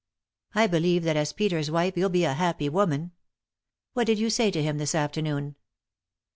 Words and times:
I 0.55 0.65
believe 0.65 1.03
that 1.03 1.15
as 1.15 1.31
Peter's 1.31 1.69
wife 1.69 1.95
you'll 1.95 2.09
be 2.09 2.23
a 2.23 2.33
happy 2.33 2.69
woman. 2.69 3.11
What 3.93 4.07
did 4.07 4.17
you 4.17 4.31
say 4.31 4.49
to 4.49 4.63
him 4.63 4.79
this 4.79 4.95
afternoon 4.95 5.57